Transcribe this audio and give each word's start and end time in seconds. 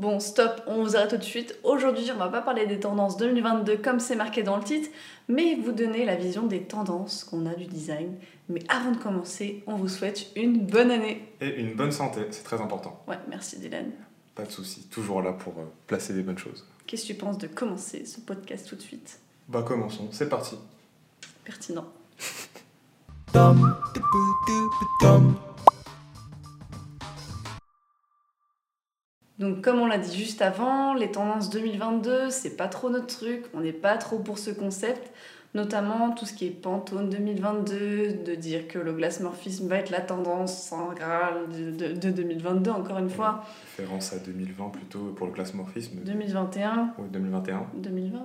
Bon, 0.00 0.18
stop, 0.18 0.62
on 0.66 0.82
vous 0.82 0.96
arrête 0.96 1.10
tout 1.10 1.18
de 1.18 1.22
suite. 1.22 1.58
Aujourd'hui, 1.62 2.10
on 2.10 2.16
va 2.16 2.28
pas 2.28 2.40
parler 2.40 2.66
des 2.66 2.80
tendances 2.80 3.18
2022 3.18 3.76
comme 3.76 4.00
c'est 4.00 4.16
marqué 4.16 4.42
dans 4.42 4.56
le 4.56 4.62
titre, 4.62 4.88
mais 5.28 5.56
vous 5.56 5.72
donner 5.72 6.06
la 6.06 6.16
vision 6.16 6.46
des 6.46 6.62
tendances 6.62 7.22
qu'on 7.22 7.44
a 7.44 7.52
du 7.52 7.66
design. 7.66 8.14
Mais 8.48 8.62
avant 8.70 8.92
de 8.92 8.96
commencer, 8.96 9.62
on 9.66 9.74
vous 9.74 9.88
souhaite 9.88 10.28
une 10.36 10.64
bonne 10.64 10.90
année. 10.90 11.28
Et 11.42 11.60
une 11.60 11.74
bonne 11.74 11.92
santé, 11.92 12.22
c'est 12.30 12.44
très 12.44 12.62
important. 12.62 13.04
Ouais, 13.08 13.18
merci 13.28 13.58
Dylan. 13.58 13.90
Pas 14.34 14.44
de 14.44 14.50
souci, 14.50 14.84
toujours 14.90 15.20
là 15.20 15.34
pour 15.34 15.52
euh, 15.58 15.66
placer 15.86 16.14
des 16.14 16.22
bonnes 16.22 16.38
choses. 16.38 16.66
Qu'est-ce 16.86 17.02
que 17.02 17.08
tu 17.08 17.14
penses 17.16 17.36
de 17.36 17.48
commencer 17.48 18.06
ce 18.06 18.20
podcast 18.20 18.66
tout 18.66 18.76
de 18.76 18.80
suite? 18.80 19.20
Bah 19.48 19.62
commençons, 19.68 20.08
c'est 20.12 20.30
parti. 20.30 20.56
Pertinent. 21.44 21.84
Donc 29.40 29.62
comme 29.62 29.80
on 29.80 29.86
l'a 29.86 29.98
dit 29.98 30.16
juste 30.16 30.42
avant, 30.42 30.94
les 30.94 31.10
tendances 31.10 31.50
2022, 31.50 32.30
c'est 32.30 32.56
pas 32.56 32.68
trop 32.68 32.90
notre 32.90 33.06
truc, 33.06 33.46
on 33.54 33.60
n'est 33.60 33.72
pas 33.72 33.96
trop 33.96 34.18
pour 34.18 34.38
ce 34.38 34.50
concept 34.50 35.10
notamment 35.54 36.12
tout 36.12 36.26
ce 36.26 36.32
qui 36.32 36.46
est 36.46 36.50
Pantone 36.50 37.10
2022, 37.10 38.22
de 38.24 38.34
dire 38.34 38.68
que 38.68 38.78
le 38.78 38.92
glassmorphisme 38.92 39.68
va 39.68 39.76
être 39.76 39.90
la 39.90 40.00
tendance 40.00 40.72
en 40.72 40.92
graal 40.92 41.48
de, 41.48 41.92
de, 41.92 42.10
2022, 42.10 42.70
encore 42.70 42.98
une 42.98 43.10
fois. 43.10 43.44
Référence 43.76 44.12
à 44.12 44.18
2020 44.18 44.68
plutôt 44.68 45.12
pour 45.16 45.26
le 45.26 45.32
glassmorphisme. 45.32 45.98
2021. 46.04 46.94
Oui, 46.98 47.08
2021. 47.10 47.66
2020, 47.74 48.18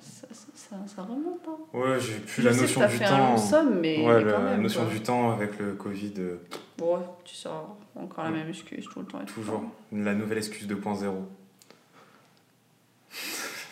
ça, 0.00 0.26
ça, 0.32 0.76
ça, 0.86 1.02
remonte. 1.02 1.46
Hein. 1.48 1.58
Ouais, 1.72 2.00
j'ai 2.00 2.18
plus 2.18 2.42
la 2.42 2.54
notion 2.54 2.86
du 2.86 2.98
temps. 2.98 3.36
Somme, 3.36 3.80
mais, 3.80 4.06
ouais, 4.06 4.24
la 4.24 4.56
notion 4.56 4.84
du 4.86 5.00
temps 5.00 5.32
avec 5.32 5.58
le 5.58 5.74
Covid. 5.74 6.14
Euh, 6.18 6.36
ouais, 6.80 7.00
tu 7.24 7.34
sors 7.34 7.76
encore 7.96 8.24
la 8.24 8.30
même 8.30 8.48
excuse 8.48 8.86
tout 8.92 9.00
le 9.00 9.06
temps. 9.06 9.18
Toujours. 9.26 9.62
La 9.92 10.14
nouvelle 10.14 10.38
excuse 10.38 10.66
2.0. 10.68 11.06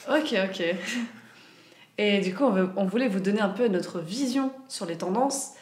ok, 0.09 0.35
ok. 0.51 0.65
Et 1.99 2.21
du 2.21 2.35
coup, 2.35 2.45
on, 2.45 2.85
voulait 2.85 3.09
vous 3.09 3.21
donner 3.21 3.41
un 3.41 3.49
peu 3.49 3.67
notre 3.67 3.99
vision 4.01 4.53
sur 4.69 4.87
les 4.87 4.97
tendances. 4.97 5.55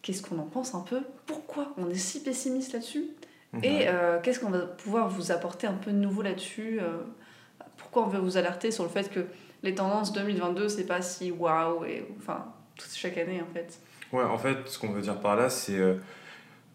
Qu'est-ce 0.00 0.22
qu'on 0.22 0.38
en 0.38 0.46
pense 0.46 0.74
un 0.74 0.80
peu? 0.80 1.00
Pourquoi 1.26 1.74
on 1.76 1.90
est 1.90 1.94
si 1.94 2.22
pessimiste 2.22 2.72
là-dessus? 2.72 3.04
Mhm. 3.52 3.64
Et 3.64 3.88
euh, 3.88 4.18
qu'est-ce 4.22 4.40
qu'on 4.40 4.50
va 4.50 4.60
pouvoir 4.60 5.10
vous 5.10 5.32
apporter 5.32 5.66
un 5.66 5.74
peu 5.74 5.90
de 5.90 5.96
nouveau 5.96 6.22
là-dessus 6.22 6.78
euh, 6.80 7.02
Pourquoi 7.76 8.04
on 8.04 8.08
veut 8.08 8.20
vous 8.20 8.38
alerter 8.38 8.70
sur 8.70 8.84
le 8.84 8.88
fait 8.88 9.10
que 9.10 9.26
les 9.62 9.74
tendances 9.74 10.12
2022, 10.12 10.68
c'est 10.68 10.86
pas 10.86 11.02
si 11.02 11.30
waouh, 11.30 11.84
et 11.84 12.06
enfin, 12.18 12.44
chaque 12.94 13.18
année 13.18 13.42
en 13.42 13.52
fait 13.52 13.78
Ouais, 14.12 14.24
en 14.24 14.38
fait, 14.38 14.56
ce 14.66 14.78
qu'on 14.78 14.90
veut 14.90 15.02
dire 15.02 15.20
par 15.20 15.36
là, 15.36 15.50
c'est 15.50 15.78
euh, 15.78 15.94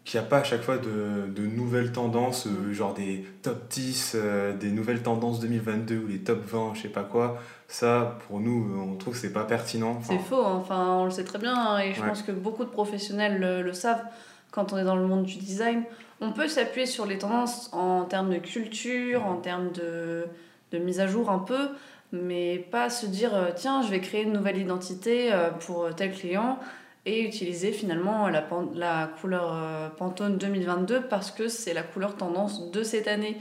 qu'il 0.04 0.18
n'y 0.18 0.26
a 0.26 0.28
pas 0.28 0.38
à 0.38 0.44
chaque 0.44 0.62
fois 0.62 0.78
de, 0.78 1.26
de 1.28 1.46
nouvelles 1.46 1.92
tendances, 1.92 2.48
genre 2.72 2.94
des 2.94 3.26
top 3.42 3.68
10, 3.68 4.16
des 4.58 4.70
nouvelles 4.70 5.02
tendances 5.02 5.40
2022 5.40 5.98
ou 5.98 6.06
les 6.06 6.20
top 6.20 6.42
20, 6.44 6.74
je 6.74 6.82
sais 6.82 6.88
pas 6.88 7.02
quoi 7.02 7.38
ça, 7.68 8.18
pour 8.26 8.40
nous, 8.40 8.78
on 8.78 8.96
trouve 8.96 9.14
que 9.14 9.20
c'est 9.20 9.32
pas 9.32 9.44
pertinent. 9.44 10.00
c'est 10.02 10.18
faux, 10.18 10.44
enfin, 10.44 10.98
on 10.98 11.04
le 11.06 11.10
sait 11.10 11.24
très 11.24 11.38
bien, 11.38 11.54
hein, 11.54 11.78
et 11.78 11.94
je 11.94 12.02
pense 12.02 12.22
que 12.22 12.32
beaucoup 12.32 12.64
de 12.64 12.70
professionnels 12.70 13.40
le, 13.40 13.72
savent 13.72 14.04
quand 14.50 14.72
on 14.72 14.78
est 14.78 14.84
dans 14.84 14.96
le 14.96 15.06
monde 15.06 15.24
du 15.24 15.36
design. 15.36 15.82
On 16.20 16.32
peut 16.32 16.48
s'appuyer 16.48 16.86
sur 16.86 17.06
les 17.06 17.18
tendances 17.18 17.68
en 17.72 18.04
termes 18.04 18.30
de 18.30 18.38
culture, 18.38 19.26
en 19.26 19.36
termes 19.36 19.72
de, 19.72 20.26
de, 20.72 20.78
mise 20.78 21.00
à 21.00 21.06
jour 21.06 21.30
un 21.30 21.40
peu, 21.40 21.68
mais 22.12 22.58
pas 22.70 22.90
se 22.90 23.06
dire 23.06 23.34
euh, 23.34 23.50
tiens, 23.54 23.82
je 23.82 23.88
vais 23.88 24.00
créer 24.00 24.22
une 24.22 24.32
nouvelle 24.32 24.58
identité 24.58 25.32
euh, 25.32 25.50
pour 25.50 25.94
tel 25.94 26.12
client 26.12 26.58
et 27.04 27.22
utiliser 27.22 27.70
finalement 27.70 28.28
la, 28.28 28.44
la 28.74 29.10
couleur 29.20 29.52
euh, 29.54 29.88
Pantone 29.90 30.38
2022 30.38 31.02
parce 31.02 31.30
que 31.30 31.46
c'est 31.46 31.72
la 31.72 31.84
couleur 31.84 32.16
tendance 32.16 32.70
de 32.72 32.82
cette 32.82 33.06
année. 33.06 33.36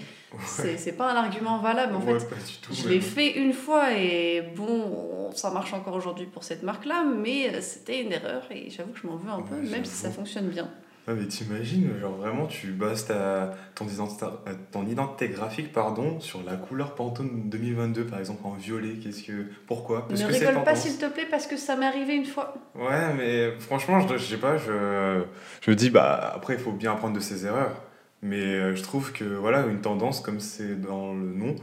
C'est 0.45 0.97
pas 0.97 1.11
un 1.11 1.15
argument 1.15 1.59
valable 1.59 1.95
en 1.95 2.01
fait. 2.01 2.27
je 2.71 2.89
l'ai 2.89 3.01
fait 3.01 3.31
une 3.37 3.53
fois 3.53 3.93
et 3.93 4.43
bon, 4.55 5.31
ça 5.33 5.49
marche 5.49 5.73
encore 5.73 5.95
aujourd'hui 5.95 6.25
pour 6.27 6.43
cette 6.43 6.61
marque-là, 6.61 7.03
mais 7.03 7.61
c'était 7.61 8.01
une 8.01 8.11
erreur 8.11 8.43
et 8.51 8.69
j'avoue 8.69 8.91
que 8.91 8.99
je 8.99 9.07
m'en 9.07 9.15
veux 9.15 9.31
un 9.31 9.41
peu, 9.41 9.55
même 9.55 9.85
si 9.85 9.95
ça 9.95 10.11
fonctionne 10.11 10.49
bien. 10.49 10.69
Ouais, 11.07 11.13
mais 11.13 11.27
t'imagines, 11.27 11.99
genre 12.01 12.15
vraiment, 12.15 12.47
tu 12.47 12.71
bases 12.71 13.05
ta, 13.05 13.53
ton, 13.75 13.87
identité, 13.87 14.25
euh, 14.25 14.53
ton 14.71 14.87
identité 14.87 15.29
graphique 15.29 15.71
pardon, 15.71 16.19
sur 16.19 16.41
la 16.43 16.55
couleur 16.55 16.95
Pantone 16.95 17.43
2022, 17.45 18.05
par 18.05 18.17
exemple, 18.17 18.41
en 18.43 18.53
violet. 18.53 18.95
Qu'est-ce 18.95 19.21
que, 19.21 19.45
pourquoi? 19.67 20.07
Parce 20.07 20.19
Ne 20.19 20.25
rigole 20.25 20.63
pas, 20.63 20.75
s'il 20.75 20.97
te 20.97 21.05
plaît, 21.05 21.27
parce 21.29 21.45
que 21.45 21.57
ça 21.57 21.75
m'est 21.75 21.85
arrivé 21.85 22.15
une 22.15 22.25
fois. 22.25 22.55
Ouais, 22.73 23.13
mais 23.15 23.51
franchement, 23.59 23.99
je, 24.07 24.17
je 24.17 24.25
sais 24.25 24.37
pas, 24.37 24.57
je, 24.57 25.21
je 25.61 25.69
me 25.69 25.75
dis, 25.75 25.91
bah, 25.91 26.31
après, 26.35 26.55
il 26.55 26.59
faut 26.59 26.71
bien 26.71 26.93
apprendre 26.93 27.13
de 27.13 27.19
ses 27.19 27.45
erreurs. 27.45 27.83
Mais 28.23 28.41
euh, 28.41 28.75
je 28.75 28.81
trouve 28.81 29.11
que, 29.11 29.25
voilà, 29.25 29.67
une 29.67 29.81
tendance, 29.81 30.21
comme 30.21 30.39
c'est 30.39 30.81
dans 30.81 31.13
le 31.13 31.33
nom, 31.33 31.55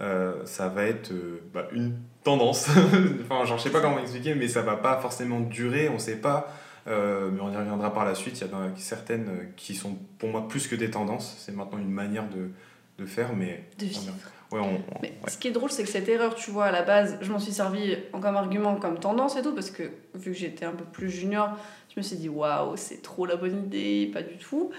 euh, 0.00 0.44
ça 0.44 0.66
va 0.66 0.82
être 0.82 1.12
bah, 1.54 1.68
une 1.72 1.94
tendance. 2.24 2.68
enfin, 3.30 3.44
genre, 3.44 3.58
je 3.58 3.62
sais 3.62 3.70
pas 3.70 3.80
comment 3.80 4.00
expliquer, 4.00 4.34
mais 4.34 4.48
ça 4.48 4.62
va 4.62 4.74
pas 4.74 4.96
forcément 4.96 5.38
durer, 5.38 5.88
on 5.88 6.00
sait 6.00 6.16
pas 6.16 6.52
euh, 6.88 7.30
mais 7.30 7.40
on 7.40 7.52
y 7.52 7.56
reviendra 7.56 7.92
par 7.92 8.04
la 8.04 8.14
suite. 8.14 8.40
Il 8.40 8.48
y 8.48 8.54
en 8.54 8.62
a 8.62 8.68
certaines 8.76 9.52
qui 9.56 9.74
sont 9.74 9.96
pour 10.18 10.30
moi 10.30 10.48
plus 10.48 10.66
que 10.66 10.74
des 10.74 10.90
tendances. 10.90 11.36
C'est 11.38 11.54
maintenant 11.54 11.78
une 11.78 11.90
manière 11.90 12.28
de, 12.28 12.50
de 12.98 13.06
faire, 13.06 13.34
mais. 13.34 13.64
De 13.78 13.84
vivre. 13.84 14.14
Ouais, 14.50 14.60
mais 15.02 15.12
Ce 15.26 15.36
qui 15.36 15.48
est 15.48 15.50
drôle, 15.50 15.70
c'est 15.70 15.82
que 15.82 15.90
cette 15.90 16.08
erreur, 16.08 16.34
tu 16.34 16.50
vois, 16.50 16.66
à 16.66 16.72
la 16.72 16.82
base, 16.82 17.18
je 17.20 17.30
m'en 17.30 17.38
suis 17.38 17.52
servi 17.52 17.96
comme 18.12 18.36
argument, 18.36 18.76
comme 18.76 18.98
tendance 18.98 19.36
et 19.36 19.42
tout, 19.42 19.54
parce 19.54 19.70
que 19.70 19.82
vu 20.14 20.32
que 20.32 20.38
j'étais 20.38 20.64
un 20.64 20.72
peu 20.72 20.84
plus 20.84 21.10
junior, 21.10 21.50
je 21.94 22.00
me 22.00 22.02
suis 22.02 22.16
dit, 22.16 22.30
waouh, 22.30 22.74
c'est 22.76 23.02
trop 23.02 23.26
la 23.26 23.36
bonne 23.36 23.64
idée, 23.64 24.10
pas 24.10 24.22
du 24.22 24.38
tout. 24.38 24.70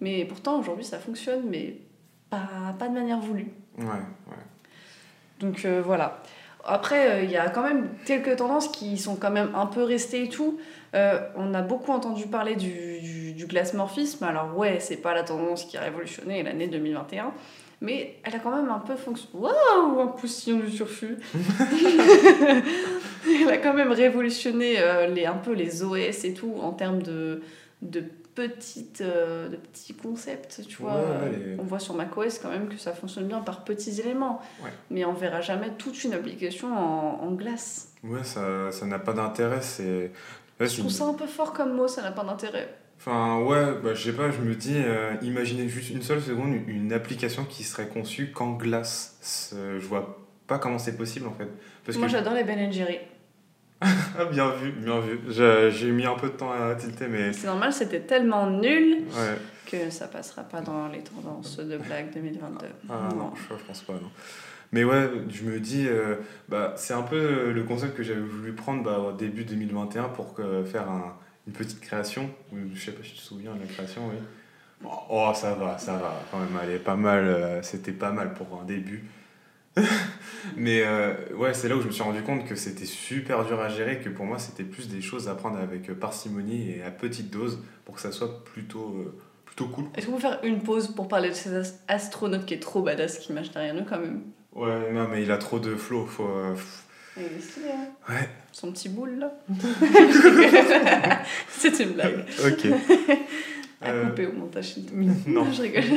Mais 0.00 0.24
pourtant, 0.24 0.58
aujourd'hui, 0.58 0.84
ça 0.84 0.98
fonctionne, 0.98 1.42
mais 1.50 1.76
pas, 2.30 2.74
pas 2.78 2.88
de 2.88 2.94
manière 2.94 3.20
voulue. 3.20 3.52
Ouais, 3.76 3.84
ouais. 3.84 4.42
Donc 5.40 5.64
euh, 5.64 5.82
voilà. 5.84 6.22
Après, 6.64 7.24
il 7.24 7.30
y 7.30 7.36
a 7.36 7.48
quand 7.50 7.62
même 7.62 7.88
quelques 8.04 8.36
tendances 8.36 8.68
qui 8.68 8.98
sont 8.98 9.16
quand 9.16 9.30
même 9.30 9.50
un 9.54 9.66
peu 9.66 9.82
restées 9.82 10.24
et 10.24 10.28
tout. 10.28 10.58
Euh, 10.94 11.20
on 11.36 11.54
a 11.54 11.62
beaucoup 11.62 11.90
entendu 11.90 12.26
parler 12.26 12.54
du, 12.54 13.00
du, 13.00 13.32
du 13.32 13.46
glassmorphisme. 13.46 14.24
Alors, 14.24 14.56
ouais, 14.56 14.78
c'est 14.80 14.98
pas 14.98 15.14
la 15.14 15.22
tendance 15.22 15.64
qui 15.64 15.76
a 15.76 15.80
révolutionné 15.80 16.42
l'année 16.42 16.68
2021, 16.68 17.32
mais 17.80 18.18
elle 18.24 18.36
a 18.36 18.38
quand 18.38 18.54
même 18.54 18.70
un 18.70 18.78
peu 18.78 18.94
fonctionné. 18.96 19.44
Waouh, 19.44 20.00
un 20.00 20.06
poussillon 20.08 20.58
du 20.58 20.70
surfus 20.70 21.18
Elle 23.42 23.48
a 23.48 23.58
quand 23.58 23.74
même 23.74 23.92
révolutionné 23.92 24.78
euh, 24.78 25.06
les, 25.08 25.26
un 25.26 25.34
peu 25.34 25.52
les 25.52 25.82
OS 25.82 26.24
et 26.24 26.34
tout 26.34 26.54
en 26.60 26.72
termes 26.72 27.02
de, 27.02 27.42
de 27.82 28.04
petites 28.34 29.02
euh, 29.02 29.48
de 29.48 29.56
petits 29.56 29.92
concepts 29.92 30.62
tu 30.66 30.76
vois 30.80 31.04
on 31.58 31.64
voit 31.64 31.78
sur 31.78 31.94
macOS 31.94 32.38
quand 32.38 32.48
même 32.48 32.68
que 32.68 32.78
ça 32.78 32.92
fonctionne 32.94 33.26
bien 33.26 33.40
par 33.40 33.62
petits 33.62 34.00
éléments 34.00 34.40
mais 34.88 35.04
on 35.04 35.12
verra 35.12 35.42
jamais 35.42 35.68
toute 35.76 36.02
une 36.02 36.14
application 36.14 36.74
en, 36.74 37.20
en 37.22 37.30
glace 37.32 37.92
ouais 38.02 38.24
ça 38.24 38.86
n'a 38.86 38.98
pas 38.98 39.12
d'intérêt 39.12 39.60
c'est 39.60 40.10
je 40.66 40.78
trouve 40.78 40.90
ça 40.90 41.04
un 41.04 41.14
peu 41.14 41.26
fort 41.26 41.52
comme 41.52 41.74
mot, 41.74 41.88
ça 41.88 42.02
n'a 42.02 42.12
pas 42.12 42.24
d'intérêt. 42.24 42.68
Enfin, 42.98 43.40
ouais, 43.40 43.74
bah, 43.82 43.94
je 43.94 44.10
sais 44.10 44.16
pas, 44.16 44.30
je 44.30 44.40
me 44.40 44.54
dis, 44.54 44.76
euh, 44.76 45.14
imaginez 45.22 45.68
juste 45.68 45.90
une 45.90 46.02
seule 46.02 46.22
seconde 46.22 46.54
une 46.68 46.92
application 46.92 47.44
qui 47.44 47.64
serait 47.64 47.88
conçue 47.88 48.30
qu'en 48.30 48.52
glace. 48.52 49.50
Je 49.52 49.84
vois 49.86 50.24
pas 50.46 50.58
comment 50.58 50.78
c'est 50.78 50.96
possible 50.96 51.26
en 51.26 51.32
fait. 51.32 51.48
Parce 51.84 51.98
Moi 51.98 52.08
j'adore 52.08 52.34
les 52.34 52.44
Ben 52.44 52.72
Jerry. 52.72 52.98
Ah, 54.18 54.24
bien 54.30 54.50
vu, 54.50 54.72
bien 54.72 55.00
vu. 55.00 55.20
J'ai 55.28 55.90
mis 55.90 56.06
un 56.06 56.14
peu 56.14 56.28
de 56.28 56.34
temps 56.34 56.52
à 56.52 56.74
tilter, 56.74 57.06
mais. 57.08 57.32
C'est 57.32 57.46
normal, 57.46 57.72
c'était 57.72 58.00
tellement 58.00 58.50
nul 58.50 59.04
que 59.66 59.90
ça 59.90 60.08
passera 60.08 60.42
pas 60.42 60.60
dans 60.60 60.88
les 60.88 61.02
tendances 61.02 61.58
de 61.58 61.78
blague 61.78 62.12
2022. 62.12 62.66
Ah, 62.88 63.08
non, 63.16 63.32
je, 63.36 63.54
je 63.56 63.64
pense 63.64 63.82
pas, 63.82 63.94
non. 63.94 64.10
Mais 64.72 64.84
ouais, 64.84 65.10
je 65.28 65.44
me 65.44 65.60
dis, 65.60 65.86
euh, 65.86 66.16
bah, 66.48 66.74
c'est 66.76 66.94
un 66.94 67.02
peu 67.02 67.52
le 67.52 67.62
concept 67.64 67.94
que 67.94 68.02
j'avais 68.02 68.20
voulu 68.20 68.52
prendre 68.52 68.82
bah, 68.82 68.98
au 68.98 69.12
début 69.12 69.44
2021 69.44 70.04
pour 70.04 70.36
faire 70.64 70.88
un, 70.90 71.16
une 71.46 71.52
petite 71.52 71.80
création. 71.80 72.30
Je 72.74 72.80
sais 72.80 72.92
pas 72.92 73.02
si 73.02 73.10
tu 73.10 73.16
te 73.16 73.22
souviens 73.22 73.54
de 73.54 73.60
la 73.60 73.66
création, 73.66 74.08
oui. 74.08 74.18
Oh, 74.84 75.30
ça 75.34 75.54
va, 75.54 75.78
ça 75.78 75.92
va, 75.92 76.14
quand 76.30 76.38
même, 76.38 76.58
elle 76.62 76.70
est 76.70 76.78
pas 76.78 76.96
mal, 76.96 77.24
euh, 77.24 77.62
c'était 77.62 77.92
pas 77.92 78.10
mal 78.10 78.34
pour 78.34 78.60
un 78.60 78.64
début. 78.64 79.04
Mais 80.56 80.82
euh, 80.84 81.14
ouais, 81.36 81.54
c'est 81.54 81.68
là 81.68 81.76
où 81.76 81.80
je 81.80 81.86
me 81.86 81.92
suis 81.92 82.02
rendu 82.02 82.22
compte 82.22 82.46
que 82.46 82.56
c'était 82.56 82.84
super 82.84 83.44
dur 83.44 83.60
à 83.60 83.68
gérer, 83.68 84.00
que 84.00 84.08
pour 84.08 84.24
moi 84.24 84.38
c'était 84.38 84.64
plus 84.64 84.88
des 84.88 85.00
choses 85.00 85.28
à 85.28 85.34
prendre 85.34 85.58
avec 85.58 85.92
parcimonie 85.98 86.70
et 86.70 86.82
à 86.82 86.90
petite 86.90 87.30
dose 87.30 87.60
pour 87.84 87.94
que 87.94 88.00
ça 88.00 88.12
soit 88.12 88.44
plutôt, 88.44 89.14
plutôt 89.46 89.66
cool. 89.68 89.84
Est-ce 89.96 90.06
qu'on 90.06 90.14
peut 90.14 90.20
faire 90.20 90.40
une 90.42 90.60
pause 90.62 90.88
pour 90.88 91.08
parler 91.08 91.28
de 91.30 91.34
ces 91.34 91.50
astronautes 91.88 92.44
qui 92.44 92.54
est 92.54 92.60
trop 92.60 92.82
badass 92.82 93.18
qui 93.18 93.32
marche 93.32 93.52
derrière 93.52 93.74
nous 93.74 93.84
quand 93.84 94.00
même? 94.00 94.22
Ouais, 94.54 94.92
non, 94.92 95.08
mais 95.08 95.22
il 95.22 95.30
a 95.30 95.38
trop 95.38 95.58
de 95.58 95.74
flow. 95.76 96.04
Faut, 96.04 96.24
euh, 96.26 96.54
Il 97.16 97.22
est 97.22 97.40
stylé, 97.40 97.68
hein 97.70 97.88
Ouais. 98.08 98.28
Son 98.52 98.70
petit 98.70 98.88
boule, 98.90 99.18
là. 99.18 99.32
C'est 101.48 101.80
une 101.80 101.92
blague. 101.92 102.24
Ok. 102.44 102.66
à 103.80 103.90
euh, 103.90 104.06
couper 104.08 104.26
au 104.26 104.32
montage. 104.32 104.76
non. 105.26 105.50
Je 105.52 105.62
rigole. 105.62 105.84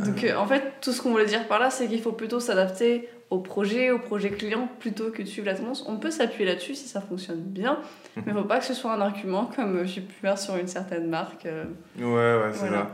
Donc, 0.00 0.22
euh, 0.22 0.36
en 0.36 0.46
fait, 0.46 0.74
tout 0.80 0.92
ce 0.92 1.02
qu'on 1.02 1.10
voulait 1.10 1.26
dire 1.26 1.46
par 1.48 1.58
là, 1.58 1.70
c'est 1.70 1.88
qu'il 1.88 2.00
faut 2.00 2.12
plutôt 2.12 2.40
s'adapter 2.40 3.08
au 3.30 3.38
projet, 3.38 3.90
au 3.90 3.98
projet 3.98 4.30
client, 4.30 4.68
plutôt 4.78 5.10
que 5.10 5.22
de 5.22 5.26
suivre 5.26 5.46
la 5.46 5.54
tendance. 5.54 5.84
On 5.88 5.96
peut 5.96 6.10
s'appuyer 6.10 6.46
là-dessus 6.46 6.74
si 6.74 6.88
ça 6.88 7.00
fonctionne 7.00 7.40
bien, 7.40 7.80
mais 8.16 8.22
il 8.28 8.34
ne 8.34 8.40
faut 8.40 8.46
pas 8.46 8.58
que 8.58 8.64
ce 8.64 8.74
soit 8.74 8.92
un 8.92 9.00
argument 9.00 9.50
comme 9.54 9.84
j'ai 9.84 10.00
pu 10.00 10.14
faire 10.14 10.38
sur 10.38 10.56
une 10.56 10.68
certaine 10.68 11.08
marque. 11.08 11.44
Ouais, 11.44 12.04
ouais, 12.04 12.50
c'est 12.52 12.60
voilà. 12.60 12.90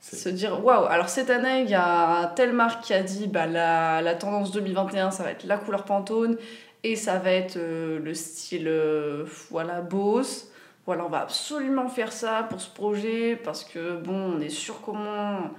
Se 0.00 0.28
dire, 0.28 0.64
waouh, 0.64 0.86
alors 0.86 1.08
cette 1.08 1.28
année, 1.28 1.62
il 1.62 1.70
y 1.70 1.74
a 1.74 2.32
telle 2.36 2.52
marque 2.52 2.84
qui 2.84 2.94
a 2.94 3.02
dit, 3.02 3.26
bah, 3.26 3.46
la, 3.46 4.00
la 4.00 4.14
tendance 4.14 4.52
2021, 4.52 5.10
ça 5.10 5.24
va 5.24 5.32
être 5.32 5.44
la 5.44 5.58
couleur 5.58 5.84
Pantone, 5.84 6.36
et 6.84 6.94
ça 6.94 7.18
va 7.18 7.32
être 7.32 7.56
euh, 7.56 7.98
le 7.98 8.14
style, 8.14 8.68
euh, 8.68 9.24
voilà, 9.50 9.80
Bose. 9.80 10.50
Voilà, 10.86 11.04
on 11.04 11.08
va 11.08 11.20
absolument 11.20 11.88
faire 11.88 12.12
ça 12.12 12.46
pour 12.48 12.60
ce 12.60 12.70
projet, 12.70 13.38
parce 13.42 13.64
que, 13.64 13.98
bon, 13.98 14.36
on 14.36 14.40
est 14.40 14.48
sûr 14.48 14.80
comment 14.80 15.50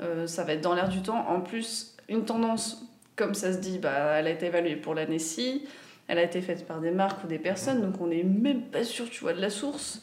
euh, 0.00 0.26
ça 0.26 0.44
va 0.44 0.54
être 0.54 0.60
dans 0.60 0.74
l'air 0.74 0.88
du 0.88 1.02
temps. 1.02 1.26
En 1.28 1.40
plus, 1.40 1.94
une 2.08 2.24
tendance, 2.24 2.84
comme 3.16 3.34
ça 3.34 3.52
se 3.52 3.58
dit, 3.58 3.78
bah, 3.78 4.14
elle 4.18 4.26
a 4.26 4.30
été 4.30 4.46
évaluée 4.46 4.76
pour 4.76 4.94
l'année-ci, 4.94 5.64
elle 6.08 6.18
a 6.18 6.22
été 6.22 6.40
faite 6.40 6.66
par 6.66 6.80
des 6.80 6.90
marques 6.90 7.22
ou 7.24 7.26
des 7.26 7.38
personnes, 7.38 7.80
donc 7.82 8.00
on 8.00 8.08
n'est 8.08 8.22
même 8.24 8.62
pas 8.62 8.84
sûr, 8.84 9.08
tu 9.10 9.20
vois, 9.20 9.32
de 9.32 9.40
la 9.40 9.50
source. 9.50 10.02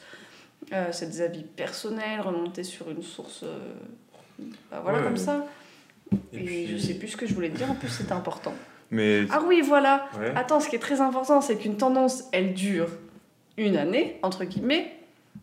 Euh, 0.74 0.88
c'est 0.92 1.08
des 1.08 1.22
avis 1.22 1.44
personnels 1.44 2.22
remontés 2.22 2.64
sur 2.64 2.90
une 2.90 3.02
source. 3.02 3.42
euh, 3.44 3.58
bah 4.72 4.80
voilà, 4.84 5.00
Ouais, 5.00 5.04
comme 5.04 5.14
ouais. 5.14 5.20
ça. 5.20 5.46
Et 6.34 6.38
Et, 6.38 6.44
puis- 6.44 6.68
je 6.68 6.78
sais 6.78 6.94
plus 6.96 7.10
ce 7.10 7.18
que 7.18 7.26
je 7.28 7.34
voulais 7.34 7.50
te 7.50 7.58
dire, 7.58 7.70
en 7.70 7.76
plus 7.76 7.90
c'était 7.90 8.14
important. 8.14 8.54
Mais. 8.92 9.26
Ah 9.32 9.42
oui, 9.46 9.62
voilà 9.62 10.08
Ouais. 10.20 10.32
Attends, 10.36 10.60
ce 10.60 10.68
qui 10.70 10.76
est 10.76 10.80
très 10.80 11.02
important, 11.02 11.42
c'est 11.42 11.58
qu'une 11.58 11.78
tendance, 11.78 12.24
elle 12.32 12.54
dure 12.54 12.88
une 13.58 13.76
année, 13.78 14.18
entre 14.24 14.46
guillemets. 14.46 14.96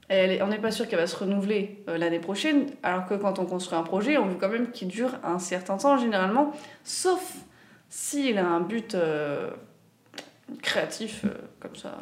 Elle 0.09 0.41
on 0.43 0.47
n'est 0.49 0.61
pas 0.61 0.71
sûr 0.71 0.87
qu'elle 0.89 0.99
va 1.01 1.07
se 1.07 1.17
renouveler 1.17 1.83
euh, 1.89 1.99
l'année 1.99 2.21
prochaine, 2.21 2.67
alors 2.83 3.07
que 3.07 3.15
quand 3.15 3.39
on 3.39 3.45
construit 3.47 3.77
un 3.79 3.83
projet, 3.83 4.17
on 4.19 4.27
veut 4.29 4.37
quand 4.39 4.49
même 4.49 4.71
qu'il 4.71 4.89
dure 4.89 5.11
un 5.25 5.39
certain 5.39 5.77
temps, 5.77 5.99
généralement, 5.99 6.53
sauf 6.85 7.35
s'il 7.89 8.39
a 8.39 8.47
un 8.47 8.61
but 8.61 8.95
euh, 8.95 9.51
créatif, 10.63 11.23
euh, 11.25 11.31
comme 11.61 11.75
ça, 11.77 11.99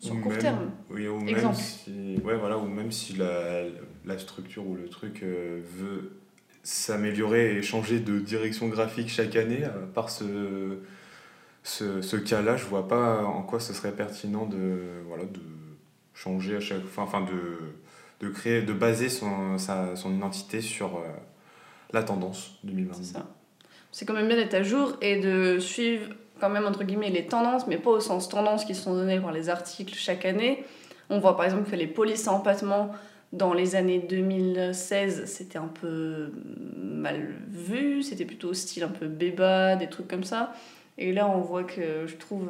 sur 0.00 0.14
Ou 0.16 0.20
court 0.20 0.32
même- 0.32 0.40
terme. 0.40 0.70
Oui, 0.90 1.06
ou 1.06 1.18
même 1.20 1.28
Exemple. 1.28 1.56
si, 1.56 2.20
ouais, 2.24 2.36
voilà, 2.36 2.58
ou 2.58 2.66
même 2.66 2.90
si 2.92 3.14
la, 3.14 3.62
la 4.04 4.18
structure 4.18 4.66
ou 4.66 4.74
le 4.74 4.88
truc 4.88 5.22
veut 5.22 6.12
s'améliorer 6.62 7.56
et 7.56 7.62
changer 7.62 8.00
de 8.00 8.18
direction 8.18 8.68
graphique 8.68 9.08
chaque 9.08 9.36
année, 9.36 9.62
par 9.94 10.10
ce, 10.10 10.78
ce, 11.62 12.00
ce 12.02 12.16
cas-là, 12.16 12.56
je 12.56 12.64
vois 12.64 12.88
pas 12.88 13.22
en 13.24 13.42
quoi 13.42 13.60
ce 13.60 13.72
serait 13.74 13.92
pertinent 13.92 14.46
de, 14.46 14.78
voilà, 15.06 15.24
de 15.24 15.40
changer 16.14 16.56
à 16.56 16.60
chaque 16.60 16.84
fois, 16.84 17.04
enfin 17.04 17.20
de, 17.22 18.26
de 18.26 18.32
créer, 18.32 18.62
de 18.62 18.72
baser 18.72 19.08
son, 19.08 19.58
son 19.58 20.14
identité 20.14 20.60
sur 20.60 20.96
euh, 20.96 21.02
la 21.92 22.02
tendance 22.02 22.58
2022. 22.64 23.02
C'est 23.02 23.12
ça. 23.14 23.26
C'est 23.92 24.06
quand 24.06 24.14
même 24.14 24.26
bien 24.26 24.36
d'être 24.36 24.54
à 24.54 24.62
jour 24.62 24.96
et 25.00 25.20
de 25.20 25.58
suivre 25.58 26.14
quand 26.40 26.50
même 26.50 26.66
entre 26.66 26.84
guillemets 26.84 27.10
les 27.10 27.26
tendances, 27.26 27.66
mais 27.66 27.78
pas 27.78 27.90
au 27.90 28.00
sens 28.00 28.28
tendance 28.28 28.64
qui 28.64 28.74
sont 28.74 28.94
données 28.94 29.20
par 29.20 29.32
les 29.32 29.48
articles 29.48 29.94
chaque 29.94 30.24
année. 30.24 30.64
On 31.10 31.18
voit 31.18 31.36
par 31.36 31.44
exemple 31.44 31.70
que 31.70 31.76
les 31.76 31.86
polices 31.86 32.26
à 32.26 32.32
empattement 32.32 32.90
dans 33.32 33.52
les 33.52 33.74
années 33.76 33.98
2016, 33.98 35.24
c'était 35.26 35.58
un 35.58 35.68
peu 35.68 36.32
mal 36.76 37.34
vu, 37.48 38.02
c'était 38.02 38.24
plutôt 38.24 38.54
style 38.54 38.84
un 38.84 38.88
peu 38.88 39.06
béba, 39.06 39.76
des 39.76 39.88
trucs 39.88 40.08
comme 40.08 40.24
ça. 40.24 40.54
Et 40.98 41.12
là, 41.12 41.28
on 41.28 41.40
voit 41.40 41.64
que 41.64 42.06
je 42.06 42.14
trouve, 42.16 42.48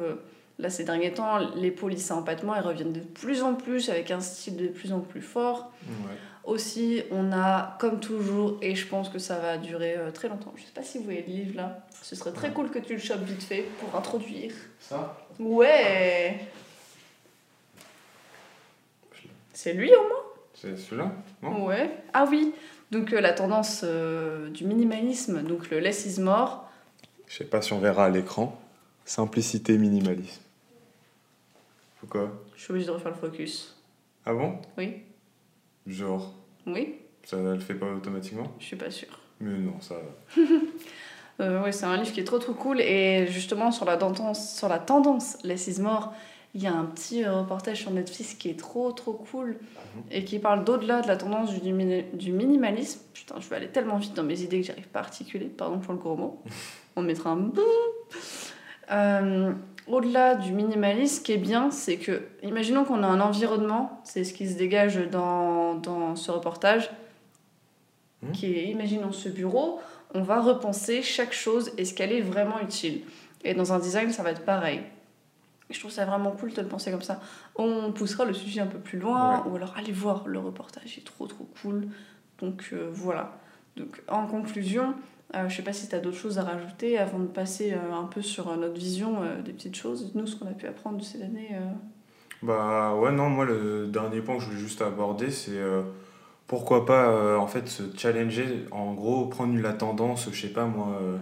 là 0.59 0.69
ces 0.69 0.83
derniers 0.83 1.13
temps, 1.13 1.37
les 1.55 1.71
polices 1.71 2.11
à 2.11 2.15
empattement, 2.15 2.55
elles 2.55 2.63
reviennent 2.65 2.93
de 2.93 2.99
plus 2.99 3.43
en 3.43 3.55
plus 3.55 3.89
avec 3.89 4.11
un 4.11 4.19
style 4.19 4.57
de 4.57 4.67
plus 4.67 4.93
en 4.93 4.99
plus 4.99 5.21
fort. 5.21 5.71
Ouais. 5.87 6.15
Aussi, 6.45 7.01
on 7.09 7.31
a, 7.31 7.75
comme 7.79 7.99
toujours, 7.99 8.59
et 8.61 8.75
je 8.75 8.87
pense 8.87 9.09
que 9.09 9.17
ça 9.17 9.39
va 9.39 9.57
durer 9.57 9.95
euh, 9.97 10.11
très 10.11 10.27
longtemps. 10.27 10.53
Je 10.55 10.61
sais 10.61 10.71
pas 10.75 10.83
si 10.83 10.99
vous 10.99 11.05
voyez 11.05 11.25
le 11.27 11.33
livre 11.33 11.57
là. 11.57 11.87
Ce 12.03 12.15
serait 12.15 12.33
très 12.33 12.51
cool 12.51 12.69
que 12.69 12.77
tu 12.77 12.93
le 12.93 12.99
chopes 12.99 13.23
vite 13.23 13.41
fait 13.41 13.65
pour 13.79 13.95
introduire. 13.95 14.53
Ça? 14.79 15.17
Ouais 15.39 16.39
C'est 19.53 19.73
lui 19.73 19.89
au 19.95 20.03
moins? 20.03 20.23
C'est 20.53 20.77
celui-là 20.77 21.11
Non? 21.41 21.65
Ouais. 21.65 21.89
Ah 22.13 22.25
oui 22.29 22.53
Donc 22.91 23.11
euh, 23.11 23.21
la 23.21 23.33
tendance 23.33 23.81
euh, 23.83 24.49
du 24.49 24.65
minimalisme, 24.65 25.41
donc 25.41 25.71
le 25.71 25.79
less 25.79 26.05
is 26.05 26.21
more. 26.21 26.69
Je 27.27 27.37
sais 27.37 27.45
pas 27.45 27.61
si 27.63 27.73
on 27.73 27.79
verra 27.79 28.05
à 28.05 28.09
l'écran. 28.09 28.61
Simplicité, 29.03 29.77
minimalisme. 29.79 30.41
Pourquoi 32.07 32.31
Je 32.55 32.61
suis 32.61 32.71
obligée 32.71 32.87
de 32.87 32.91
refaire 32.91 33.11
le 33.11 33.17
focus. 33.17 33.75
Ah 34.25 34.33
bon? 34.33 34.59
Oui 34.77 35.01
Genre, 35.87 36.33
Oui 36.67 36.95
ça 37.23 37.37
le 37.37 37.59
fait 37.59 37.73
pas 37.73 37.87
automatiquement? 37.91 38.51
Je 38.59 38.65
suis 38.65 38.75
pas 38.75 38.91
sûre. 38.91 39.19
Mais 39.39 39.57
non, 39.57 39.79
ça. 39.81 39.95
Euh, 41.41 41.61
ouais, 41.61 41.73
c'est 41.73 41.85
un 41.85 41.97
livre 41.97 42.13
qui 42.13 42.21
est 42.21 42.23
trop 42.23 42.39
trop 42.39 42.53
cool 42.53 42.79
et 42.79 43.27
justement 43.27 43.69
sur 43.69 43.83
la 43.83 43.97
tendance, 43.97 44.57
sur 44.57 44.69
la 44.69 44.79
tendance 44.79 45.37
Less 45.43 45.67
is 45.67 45.81
More, 45.81 46.13
il 46.53 46.61
y 46.63 46.67
a 46.67 46.73
un 46.73 46.85
petit 46.85 47.25
euh, 47.25 47.41
reportage 47.41 47.81
sur 47.81 47.91
Netflix 47.91 48.35
qui 48.35 48.49
est 48.49 48.57
trop 48.57 48.93
trop 48.93 49.11
cool 49.11 49.57
et 50.11 50.23
qui 50.23 50.39
parle 50.39 50.63
d'au-delà 50.63 51.01
de 51.01 51.07
la 51.09 51.17
tendance 51.17 51.51
du, 51.53 51.59
du 52.13 52.31
minimalisme. 52.31 53.01
Putain, 53.13 53.35
je 53.41 53.49
vais 53.49 53.57
aller 53.57 53.67
tellement 53.67 53.97
vite 53.97 54.13
dans 54.13 54.23
mes 54.23 54.43
idées 54.43 54.61
que 54.61 54.67
j'arrive 54.67 54.87
pas 54.87 54.99
à 54.99 55.01
articuler, 55.03 55.47
pardon 55.47 55.79
pour 55.79 55.91
le 55.91 55.99
gros 55.99 56.15
mot. 56.15 56.41
On 56.95 57.01
mettra 57.01 57.31
un 57.31 57.35
bout. 57.35 57.61
Euh, 58.91 59.51
au-delà 59.87 60.35
du 60.35 60.51
minimalisme, 60.51 61.17
ce 61.17 61.21
qui 61.21 61.31
est 61.33 61.37
bien, 61.37 61.71
c'est 61.71 61.97
que, 61.97 62.23
imaginons 62.43 62.83
qu'on 62.85 63.03
a 63.03 63.07
un 63.07 63.21
environnement, 63.21 64.01
c'est 64.03 64.23
ce 64.23 64.33
qui 64.33 64.47
se 64.49 64.57
dégage 64.57 64.97
dans, 65.11 65.75
dans 65.75 66.15
ce 66.15 66.31
reportage, 66.31 66.89
Mhm. 68.21 68.31
qui 68.31 68.53
est, 68.57 68.65
imaginons 68.69 69.11
ce 69.11 69.29
bureau, 69.29 69.79
on 70.13 70.21
va 70.21 70.41
repenser 70.41 71.01
chaque 71.01 71.33
chose, 71.33 71.71
est-ce 71.77 71.93
qu'elle 71.93 72.11
est 72.11 72.21
vraiment 72.21 72.59
utile 72.61 73.01
Et 73.43 73.53
dans 73.53 73.73
un 73.73 73.79
design, 73.79 74.11
ça 74.11 74.23
va 74.23 74.31
être 74.31 74.45
pareil. 74.45 74.81
Je 75.69 75.79
trouve 75.79 75.91
ça 75.91 76.05
vraiment 76.05 76.31
cool 76.31 76.53
de 76.53 76.61
le 76.61 76.67
penser 76.67 76.91
comme 76.91 77.01
ça. 77.01 77.19
On 77.55 77.91
poussera 77.91 78.23
le 78.25 78.33
sujet 78.33 78.61
un 78.61 78.67
peu 78.67 78.77
plus 78.77 78.99
loin, 78.99 79.43
ou 79.47 79.55
alors 79.55 79.73
allez 79.77 79.91
voir 79.91 80.23
le 80.27 80.39
reportage, 80.39 80.95
il 80.95 80.99
est 80.99 81.03
trop 81.03 81.27
trop 81.27 81.47
cool. 81.61 81.87
Donc 82.39 82.69
euh, 82.71 82.89
voilà. 82.91 83.37
Donc 83.75 84.01
en 84.07 84.27
conclusion, 84.27 84.93
euh, 85.33 85.49
je 85.49 85.55
sais 85.55 85.63
pas 85.63 85.73
si 85.73 85.89
tu 85.89 85.95
as 85.95 85.99
d'autres 85.99 86.17
choses 86.17 86.37
à 86.37 86.43
rajouter 86.43 86.97
avant 86.97 87.19
de 87.19 87.25
passer 87.25 87.73
euh, 87.73 87.93
un 87.93 88.03
peu 88.05 88.21
sur 88.21 88.49
euh, 88.49 88.55
notre 88.57 88.75
vision 88.75 89.23
euh, 89.23 89.41
des 89.41 89.51
petites 89.53 89.75
choses. 89.75 90.11
Nous, 90.13 90.27
ce 90.27 90.35
qu'on 90.35 90.47
a 90.47 90.51
pu 90.53 90.67
apprendre 90.67 90.97
de 90.97 91.03
cette 91.03 91.23
année. 91.23 91.49
euh, 91.53 91.71
Bah 92.43 92.93
ouais, 92.95 93.11
non, 93.11 93.29
moi 93.29 93.45
le 93.45 93.87
dernier 93.87 94.21
point 94.21 94.35
que 94.35 94.41
je 94.41 94.47
voulais 94.47 94.59
juste 94.59 94.81
aborder, 94.81 95.31
c'est 95.31 95.57
euh, 95.57 95.81
pourquoi 96.47 96.85
pas 96.85 97.09
euh, 97.09 97.37
en 97.37 97.47
fait 97.47 97.67
se 97.67 97.83
challenger, 97.97 98.65
en 98.71 98.93
gros 98.93 99.25
prendre 99.25 99.59
la 99.59 99.73
tendance, 99.73 100.29
je 100.31 100.39
sais 100.41 100.53
pas 100.53 100.65
moi, 100.65 100.99
euh, 101.01 101.17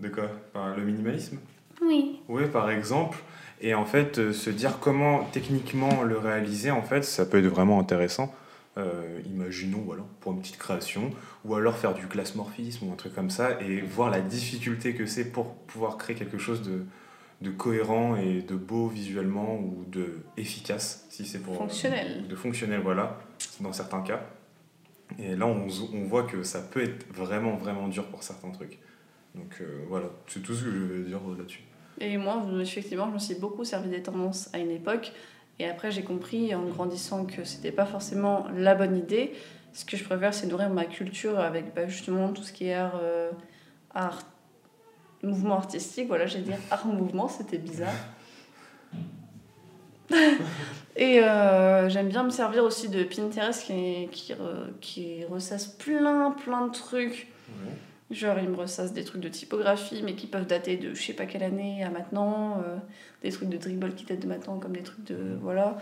de 0.00 0.08
quoi? 0.08 0.24
Enfin, 0.54 0.74
Le 0.76 0.82
minimalisme? 0.84 1.38
Oui. 1.82 2.20
Oui, 2.28 2.44
par 2.52 2.70
exemple. 2.70 3.18
Et 3.60 3.74
en 3.74 3.84
fait, 3.84 4.18
euh, 4.18 4.32
se 4.32 4.50
dire 4.50 4.78
comment 4.80 5.24
techniquement 5.32 6.02
le 6.02 6.18
réaliser, 6.18 6.70
en 6.72 6.82
fait, 6.82 7.04
ça 7.04 7.24
peut 7.26 7.38
être 7.38 7.46
vraiment 7.46 7.78
intéressant. 7.78 8.34
Euh, 8.78 9.20
imaginons, 9.26 9.82
voilà, 9.84 10.02
pour 10.20 10.32
une 10.32 10.40
petite 10.40 10.56
création, 10.56 11.10
ou 11.44 11.54
alors 11.54 11.76
faire 11.76 11.92
du 11.92 12.06
glassmorphisme 12.06 12.88
ou 12.88 12.92
un 12.92 12.96
truc 12.96 13.14
comme 13.14 13.28
ça, 13.28 13.60
et 13.60 13.82
voir 13.82 14.08
la 14.08 14.22
difficulté 14.22 14.94
que 14.94 15.04
c'est 15.04 15.30
pour 15.30 15.54
pouvoir 15.54 15.98
créer 15.98 16.16
quelque 16.16 16.38
chose 16.38 16.62
de, 16.62 16.84
de 17.42 17.50
cohérent 17.50 18.16
et 18.16 18.40
de 18.40 18.54
beau 18.54 18.88
visuellement, 18.88 19.58
ou 19.58 19.84
de 19.88 20.20
efficace, 20.38 21.06
si 21.10 21.26
c'est 21.26 21.40
pour... 21.40 21.56
Fonctionnel. 21.56 22.26
de 22.26 22.34
fonctionnel, 22.34 22.80
voilà, 22.80 23.20
dans 23.60 23.74
certains 23.74 24.00
cas. 24.00 24.22
Et 25.18 25.36
là, 25.36 25.46
on, 25.46 25.66
on 25.92 26.04
voit 26.04 26.22
que 26.22 26.42
ça 26.42 26.62
peut 26.62 26.82
être 26.82 27.06
vraiment, 27.12 27.56
vraiment 27.56 27.88
dur 27.88 28.06
pour 28.06 28.22
certains 28.22 28.50
trucs. 28.52 28.78
Donc 29.34 29.58
euh, 29.60 29.84
voilà, 29.88 30.06
c'est 30.26 30.42
tout 30.42 30.54
ce 30.54 30.64
que 30.64 30.70
je 30.70 30.78
veux 30.78 31.04
dire 31.04 31.20
là-dessus. 31.36 31.62
Et 32.00 32.16
moi, 32.16 32.42
effectivement, 32.60 33.08
je 33.08 33.14
me 33.14 33.18
suis 33.18 33.34
beaucoup 33.34 33.64
servi 33.64 33.90
des 33.90 34.02
tendances 34.02 34.48
à 34.54 34.58
une 34.58 34.70
époque. 34.70 35.12
Et 35.58 35.68
après, 35.68 35.90
j'ai 35.90 36.02
compris 36.02 36.54
en 36.54 36.64
grandissant 36.64 37.24
que 37.24 37.44
c'était 37.44 37.72
pas 37.72 37.86
forcément 37.86 38.46
la 38.56 38.74
bonne 38.74 38.96
idée. 38.96 39.32
Ce 39.72 39.84
que 39.84 39.96
je 39.96 40.04
préfère, 40.04 40.34
c'est 40.34 40.46
nourrir 40.46 40.70
ma 40.70 40.84
culture 40.84 41.38
avec 41.38 41.74
bah, 41.74 41.86
justement 41.88 42.32
tout 42.32 42.42
ce 42.42 42.52
qui 42.52 42.66
est 42.66 42.74
art, 42.74 42.98
euh, 43.02 43.30
art 43.94 44.22
mouvement 45.22 45.56
artistique. 45.56 46.08
Voilà, 46.08 46.26
j'allais 46.26 46.44
dire 46.44 46.58
art 46.70 46.86
mouvement, 46.86 47.28
c'était 47.28 47.58
bizarre. 47.58 47.94
Et 50.96 51.20
euh, 51.20 51.88
j'aime 51.88 52.08
bien 52.08 52.22
me 52.22 52.30
servir 52.30 52.64
aussi 52.64 52.88
de 52.90 53.02
Pinterest 53.04 53.64
qui, 53.64 54.08
qui, 54.12 54.34
re- 54.34 54.78
qui 54.80 55.24
ressasse 55.24 55.66
plein, 55.66 56.32
plein 56.32 56.66
de 56.66 56.72
trucs. 56.72 57.28
Genre, 58.12 58.38
ils 58.38 58.48
me 58.48 58.56
ressassent 58.56 58.92
des 58.92 59.04
trucs 59.04 59.20
de 59.22 59.28
typographie, 59.28 60.02
mais 60.04 60.14
qui 60.14 60.26
peuvent 60.26 60.46
dater 60.46 60.76
de 60.76 60.94
je 60.94 61.02
sais 61.02 61.14
pas 61.14 61.26
quelle 61.26 61.42
année 61.42 61.82
à 61.82 61.90
maintenant. 61.90 62.60
euh, 62.64 62.76
des 63.22 63.30
trucs 63.30 63.48
de 63.48 63.56
dribble 63.56 63.94
qui 63.94 64.04
datent 64.04 64.20
de 64.20 64.26
maintenant, 64.28 64.58
comme 64.58 64.72
des 64.76 64.82
trucs 64.82 65.04
de. 65.04 65.16
Voilà. 65.40 65.78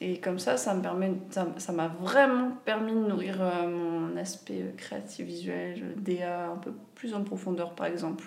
Et 0.00 0.20
comme 0.20 0.38
ça, 0.38 0.56
ça 0.56 0.74
me 0.74 0.82
permet. 0.82 1.12
Ça 1.30 1.46
ça 1.58 1.72
m'a 1.72 1.88
vraiment 1.88 2.50
permis 2.64 2.92
de 2.92 2.98
nourrir 3.06 3.36
euh, 3.40 3.68
mon 3.68 4.16
aspect 4.16 4.60
euh, 4.62 4.72
créatif, 4.76 5.26
visuel, 5.26 5.94
DA 5.96 6.48
un 6.50 6.56
peu 6.56 6.72
plus 6.94 7.14
en 7.14 7.22
profondeur, 7.24 7.74
par 7.74 7.86
exemple. 7.86 8.24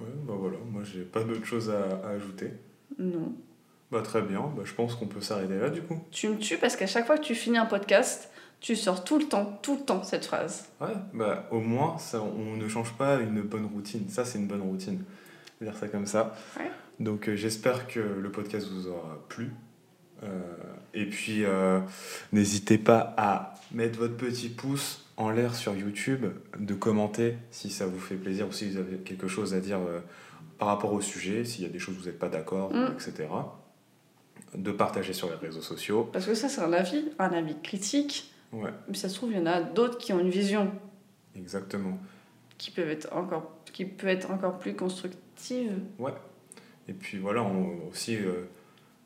Ouais, 0.00 0.06
bah 0.26 0.34
voilà, 0.38 0.58
moi 0.70 0.82
j'ai 0.84 1.02
pas 1.02 1.24
d'autre 1.24 1.44
chose 1.44 1.70
à, 1.70 2.06
à 2.06 2.10
ajouter. 2.10 2.52
Non. 2.98 3.32
Bah 3.90 4.02
très 4.02 4.22
bien, 4.22 4.40
bah, 4.56 4.62
je 4.64 4.72
pense 4.74 4.94
qu'on 4.94 5.06
peut 5.08 5.20
s'arrêter 5.20 5.58
là 5.58 5.70
du 5.70 5.82
coup. 5.82 5.98
Tu 6.10 6.28
me 6.28 6.36
tues 6.36 6.56
parce 6.58 6.76
qu'à 6.76 6.86
chaque 6.86 7.06
fois 7.06 7.16
que 7.18 7.24
tu 7.24 7.34
finis 7.34 7.58
un 7.58 7.66
podcast, 7.66 8.30
tu 8.60 8.76
sors 8.76 9.04
tout 9.04 9.18
le 9.18 9.24
temps, 9.24 9.58
tout 9.62 9.76
le 9.76 9.84
temps 9.84 10.02
cette 10.02 10.24
phrase. 10.24 10.66
Ouais, 10.80 10.94
bah 11.12 11.46
au 11.50 11.60
moins 11.60 11.98
ça, 11.98 12.22
on 12.22 12.56
ne 12.56 12.68
change 12.68 12.92
pas 12.94 13.16
une 13.16 13.42
bonne 13.42 13.66
routine. 13.66 14.08
Ça 14.08 14.24
c'est 14.24 14.38
une 14.38 14.46
bonne 14.46 14.62
routine. 14.62 15.02
Dire 15.60 15.76
ça 15.76 15.88
comme 15.88 16.06
ça. 16.06 16.34
Ouais. 16.58 16.70
Donc 17.00 17.28
euh, 17.28 17.36
j'espère 17.36 17.86
que 17.86 18.00
le 18.00 18.30
podcast 18.30 18.68
vous 18.68 18.88
aura 18.88 19.18
plu. 19.28 19.50
et 20.94 21.06
puis, 21.06 21.44
n'hésitez 22.32 22.78
pas 22.78 23.14
à 23.16 23.54
mettre 23.70 24.00
votre 24.00 24.16
petit 24.16 24.48
pouce 24.48 25.04
en 25.16 25.30
l'air 25.30 25.54
sur 25.54 25.76
YouTube, 25.76 26.26
de 26.58 26.74
commenter 26.74 27.36
si 27.52 27.70
ça 27.70 27.86
vous 27.86 28.00
fait 28.00 28.16
plaisir 28.16 28.48
ou 28.48 28.52
si 28.52 28.68
vous 28.68 28.78
avez 28.78 28.96
quelque 28.98 29.28
chose 29.28 29.54
à 29.54 29.60
dire 29.60 29.78
par 30.58 30.68
rapport 30.68 30.92
au 30.92 31.00
sujet, 31.00 31.44
s'il 31.44 31.62
y 31.62 31.66
a 31.66 31.70
des 31.70 31.78
choses 31.78 31.96
où 31.96 32.00
vous 32.00 32.06
n'êtes 32.06 32.18
pas 32.18 32.28
d'accord, 32.28 32.72
mm. 32.72 32.92
etc. 32.94 33.28
De 34.54 34.72
partager 34.72 35.12
sur 35.12 35.28
les 35.28 35.36
réseaux 35.36 35.62
sociaux. 35.62 36.08
Parce 36.12 36.26
que 36.26 36.34
ça, 36.34 36.48
c'est 36.48 36.60
un 36.60 36.72
avis, 36.72 37.04
un 37.18 37.32
avis 37.32 37.56
critique. 37.62 38.32
Ouais. 38.52 38.70
Mais 38.88 38.94
ça 38.94 39.08
se 39.08 39.14
trouve, 39.14 39.32
il 39.32 39.38
y 39.38 39.40
en 39.40 39.46
a 39.46 39.60
d'autres 39.60 39.98
qui 39.98 40.12
ont 40.12 40.20
une 40.20 40.30
vision. 40.30 40.70
Exactement. 41.36 41.98
Qui, 42.56 42.70
peuvent 42.70 42.90
être 42.90 43.12
encore, 43.14 43.52
qui 43.72 43.84
peut 43.84 44.08
être 44.08 44.30
encore 44.30 44.58
plus 44.58 44.74
constructive. 44.74 45.72
Ouais. 45.98 46.12
Et 46.88 46.92
puis 46.92 47.18
voilà, 47.18 47.42
on, 47.42 47.88
aussi, 47.90 48.16
euh, 48.16 48.48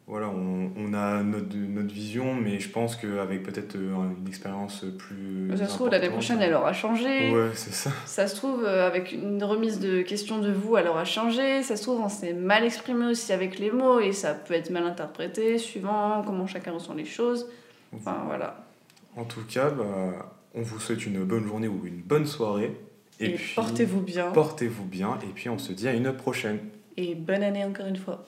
voilà, 0.06 0.28
on, 0.28 0.70
on 0.76 0.94
a 0.94 1.22
notre, 1.22 1.56
notre, 1.56 1.92
vision, 1.92 2.34
mais 2.34 2.60
je 2.60 2.70
pense 2.70 2.96
qu'avec 2.96 3.42
peut-être 3.42 3.74
euh, 3.74 3.94
une 4.18 4.28
expérience 4.28 4.84
plus. 4.98 5.50
Ça 5.56 5.66
se 5.66 5.74
trouve, 5.74 5.90
l'année 5.90 6.08
prochaine, 6.08 6.40
elle 6.40 6.54
aura 6.54 6.72
changé. 6.72 7.32
Ouais, 7.32 7.50
c'est 7.54 7.72
ça. 7.72 7.90
Ça 8.06 8.28
se 8.28 8.36
trouve, 8.36 8.64
euh, 8.64 8.86
avec 8.86 9.12
une 9.12 9.42
remise 9.42 9.80
de 9.80 10.02
questions 10.02 10.38
de 10.38 10.52
vous, 10.52 10.76
elle 10.76 10.86
aura 10.86 11.04
changé. 11.04 11.62
Ça 11.64 11.76
se 11.76 11.82
trouve, 11.82 12.00
on 12.00 12.08
s'est 12.08 12.32
mal 12.32 12.64
exprimé 12.64 13.06
aussi 13.06 13.32
avec 13.32 13.58
les 13.58 13.72
mots 13.72 13.98
et 13.98 14.12
ça 14.12 14.32
peut 14.32 14.54
être 14.54 14.70
mal 14.70 14.84
interprété, 14.84 15.58
suivant 15.58 16.22
comment 16.24 16.46
chacun 16.46 16.72
ressent 16.72 16.94
les 16.94 17.04
choses. 17.04 17.48
Enfin, 17.94 18.22
voilà. 18.26 18.64
En 19.16 19.24
tout 19.24 19.44
cas, 19.44 19.70
bah, 19.70 20.38
on 20.54 20.62
vous 20.62 20.80
souhaite 20.80 21.04
une 21.06 21.24
bonne 21.24 21.46
journée 21.46 21.68
ou 21.68 21.84
une 21.84 22.00
bonne 22.02 22.26
soirée. 22.26 22.76
Et, 23.20 23.34
puis, 23.34 23.54
portez-vous 23.54 24.00
bien. 24.00 24.30
Portez-vous 24.32 24.84
bien. 24.84 25.18
Et 25.22 25.32
puis, 25.32 25.48
on 25.48 25.58
se 25.58 25.72
dit 25.72 25.88
à 25.88 25.92
une 25.92 26.12
prochaine. 26.12 26.58
Et 26.96 27.14
bonne 27.14 27.42
année 27.42 27.64
encore 27.64 27.86
une 27.86 27.96
fois. 27.96 28.26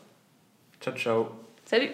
Ciao, 0.80 0.94
ciao. 0.94 1.26
Salut 1.64 1.90